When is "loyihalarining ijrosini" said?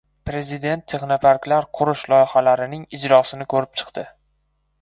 2.13-3.49